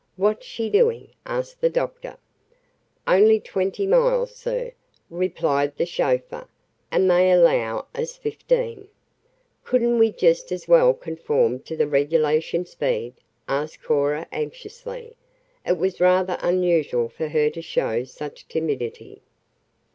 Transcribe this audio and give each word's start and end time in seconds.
"What's 0.15 0.47
she 0.47 0.71
doing?" 0.71 1.09
asked 1.27 1.61
the 1.61 1.69
doctor. 1.69 2.17
"Only 3.07 3.39
twenty 3.39 3.85
miles, 3.85 4.33
sir," 4.35 4.71
replied 5.11 5.77
the 5.77 5.85
chauffeur, 5.85 6.47
"and 6.89 7.07
they 7.07 7.29
allow 7.29 7.85
us 7.93 8.17
fifteen." 8.17 8.87
"Couldn't 9.63 9.99
we 9.99 10.11
just 10.11 10.51
as 10.51 10.67
well 10.67 10.95
conform 10.95 11.59
to 11.59 11.77
the 11.77 11.85
regulation 11.87 12.65
speed?" 12.65 13.13
asked 13.47 13.83
Cora 13.83 14.25
anxiously. 14.31 15.15
It 15.67 15.77
was 15.77 16.01
rather 16.01 16.39
unusual 16.41 17.07
for 17.07 17.27
her 17.27 17.51
to 17.51 17.61
show 17.61 18.03
such 18.03 18.47
timidity. 18.47 19.21